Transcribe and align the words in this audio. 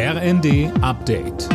RND 0.00 0.70
Update. 0.80 1.48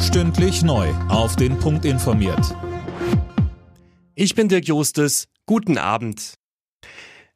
Stündlich 0.00 0.62
neu. 0.62 0.88
Auf 1.10 1.36
den 1.36 1.58
Punkt 1.58 1.84
informiert. 1.84 2.56
Ich 4.14 4.34
bin 4.34 4.48
Dirk 4.48 4.66
Jostes. 4.68 5.26
Guten 5.44 5.76
Abend. 5.76 6.32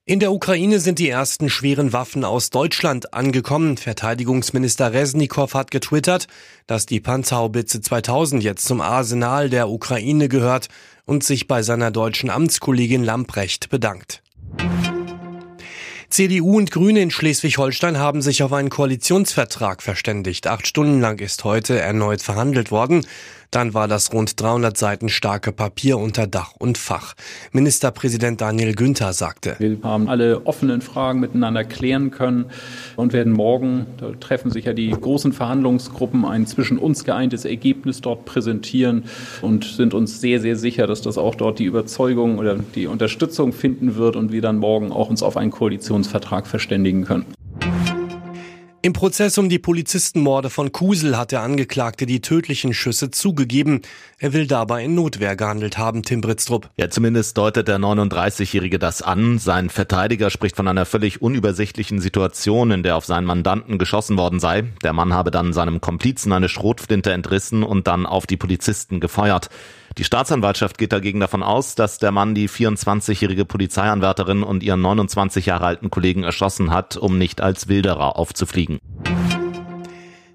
In 0.07 0.21
der 0.21 0.33
Ukraine 0.33 0.81
sind 0.81 1.01
die 1.01 1.11
ersten 1.11 1.51
schweren 1.51 1.93
Waffen 1.93 2.25
aus 2.25 2.49
Deutschland 2.49 3.13
angekommen. 3.13 3.77
Verteidigungsminister 3.77 4.95
Resnikow 4.95 5.53
hat 5.53 5.71
getwittert, 5.71 6.27
dass 6.67 6.87
die 6.87 7.01
Panzerhaubitze 7.01 7.83
2000 7.83 8.43
jetzt 8.43 8.65
zum 8.65 8.81
Arsenal 8.81 9.51
der 9.51 9.69
Ukraine 9.69 10.29
gehört 10.29 10.69
und 11.05 11.25
sich 11.25 11.47
bei 11.47 11.63
seiner 11.63 11.91
deutschen 11.91 12.31
Amtskollegin 12.31 13.05
Lamprecht 13.05 13.69
bedankt. 13.69 14.24
CDU 16.15 16.59
und 16.59 16.71
Grüne 16.71 17.01
in 17.01 17.11
Schleswig-Holstein 17.11 17.99
haben 17.99 18.23
sich 18.23 18.45
auf 18.45 18.53
einen 18.53 18.71
Koalitionsvertrag 18.71 19.83
verständigt. 19.83 20.47
Acht 20.47 20.65
Stunden 20.65 21.01
lang 21.01 21.19
ist 21.19 21.43
heute 21.43 21.81
erneut 21.81 22.23
verhandelt 22.23 22.71
worden. 22.71 23.05
Dann 23.51 23.73
war 23.73 23.87
das 23.87 24.13
rund 24.13 24.41
300 24.41 24.77
Seiten 24.77 25.09
starke 25.09 25.53
Papier 25.53 25.99
unter 25.99 26.27
Dach 26.27 26.55
und 26.59 26.77
Fach. 26.77 27.15
Ministerpräsident 27.53 28.41
Daniel 28.41 28.75
Günther 28.75 29.13
sagte. 29.13 29.55
Wir 29.61 29.79
haben 29.85 30.09
alle 30.09 30.45
offenen 30.45 30.81
Fragen 30.81 31.21
miteinander 31.21 31.63
klären 31.63 32.11
können 32.11 32.47
und 32.97 33.13
werden 33.13 33.33
morgen, 33.33 33.87
da 33.99 34.11
treffen 34.19 34.51
sich 34.51 34.65
ja 34.65 34.73
die 34.73 34.91
großen 34.91 35.33
Verhandlungsgruppen, 35.33 36.25
ein 36.25 36.49
zwischen 36.49 36.79
uns 36.79 37.05
geeintes 37.05 37.45
Ergebnis 37.45 38.01
dort 38.01 38.25
präsentieren 38.25 39.05
und 39.41 39.65
sind 39.65 39.95
uns 39.95 40.21
sehr, 40.21 40.41
sehr 40.41 40.57
sicher, 40.57 40.89
dass 40.89 41.03
das 41.03 41.17
auch 41.17 41.37
dort 41.37 41.61
die 41.61 41.65
Überzeugung 41.65 42.39
oder 42.39 42.57
die 42.57 42.89
Unterstützung 42.89 43.53
finden 43.53 43.95
wird 43.95 44.17
und 44.17 44.33
wir 44.33 44.43
dann 44.43 44.59
morgen 44.59 44.91
auch 44.91 45.11
uns 45.11 45.23
auf 45.23 45.37
einen 45.37 45.53
Koalitionsvertrag 45.53 46.04
verständigen 46.07 47.05
können. 47.05 47.27
Im 48.85 48.93
Prozess 48.93 49.39
um 49.39 49.49
die 49.49 49.59
Polizistenmorde 49.59 50.51
von 50.51 50.71
Kusel 50.71 51.17
hat 51.17 51.33
der 51.33 51.41
Angeklagte 51.41 52.05
die 52.05 52.21
tödlichen 52.21 52.75
Schüsse 52.75 53.11
zugegeben. 53.11 53.81
Er 54.19 54.35
will 54.35 54.47
dabei 54.47 54.85
in 54.85 54.95
Notwehr 54.95 55.37
gehandelt 55.37 55.79
haben, 55.79 56.03
Tim 56.03 56.21
Britztrup. 56.21 56.69
Ja, 56.77 56.91
zumindest 56.91 57.39
deutet 57.39 57.67
der 57.67 57.79
39-Jährige 57.79 58.79
das 58.79 59.01
an. 59.01 59.39
Sein 59.39 59.71
Verteidiger 59.71 60.29
spricht 60.29 60.57
von 60.57 60.69
einer 60.69 60.85
völlig 60.85 61.23
unübersichtlichen 61.23 61.99
Situation, 61.99 62.73
in 62.73 62.83
der 62.83 62.97
auf 62.97 63.07
seinen 63.07 63.25
Mandanten 63.25 63.79
geschossen 63.79 64.19
worden 64.19 64.39
sei. 64.39 64.65
Der 64.83 64.93
Mann 64.93 65.15
habe 65.15 65.31
dann 65.31 65.55
seinem 65.55 65.81
Komplizen 65.81 66.31
eine 66.33 66.51
Schrotflinte 66.51 67.11
entrissen 67.11 67.63
und 67.63 67.87
dann 67.87 68.05
auf 68.05 68.27
die 68.27 68.37
Polizisten 68.37 69.01
gefeuert. 69.01 69.49
Die 69.97 70.05
Staatsanwaltschaft 70.05 70.77
geht 70.77 70.93
dagegen 70.93 71.21
davon 71.21 71.45
aus, 71.45 71.77
dass 71.77 71.99
der 71.99 72.11
Mann 72.11 72.35
die 72.35 72.49
24-jährige 72.49 73.45
Polizeianwärterin 73.45 74.43
und 74.43 74.65
ihren 74.65 74.81
29 74.81 75.47
Jahre 75.47 75.67
alten 75.67 75.91
Kollegen 75.91 76.25
erschossen 76.25 76.73
hat, 76.73 76.97
um 76.97 77.17
nicht 77.17 77.41
als 77.41 77.69
Wilderer 77.69 78.17
aufzufliegen. 78.17 78.81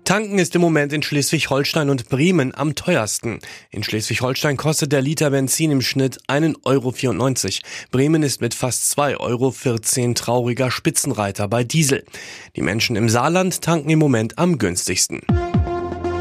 Tanken 0.06 0.40
ist 0.40 0.56
im 0.56 0.62
Moment 0.62 0.92
in 0.92 1.04
Schleswig-Holstein 1.04 1.90
und 1.90 2.10
Bremen 2.10 2.56
am 2.56 2.74
teuersten. 2.74 3.40
In 3.70 3.84
Schleswig-Holstein 3.84 4.58
kostet 4.58 4.92
der 4.92 5.04
Liter 5.04 5.30
Benzin 5.30 5.70
im 5.70 5.82
Schnitt 5.82 6.20
1,94 6.28 6.66
Euro. 6.66 6.94
Bremen 7.92 8.24
ist 8.24 8.42
mit 8.42 8.56
fast 8.56 8.98
2,14 8.98 9.20
Euro 9.20 10.14
trauriger 10.16 10.72
Spitzenreiter 10.72 11.48
bei 11.48 11.64
Diesel. 11.64 12.06
Die 12.56 12.64
Menschen 12.64 12.96
im 12.96 13.08
Saarland 13.08 13.62
tanken 13.62 13.92
im 13.92 14.00
Moment 14.00 14.40
am 14.40 14.58
günstigsten. 14.58 15.22